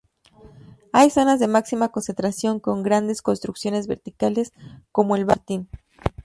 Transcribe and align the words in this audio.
Hay 0.93 1.11
zonas 1.11 1.39
de 1.39 1.47
máxima 1.47 1.89
concentración, 1.89 2.59
con 2.59 2.81
grandes 2.81 3.21
construcciones 3.21 3.85
verticales 3.85 4.51
como 4.91 5.15
el 5.15 5.25
barrio 5.25 5.43
San 5.47 5.59
Martín. 5.59 5.69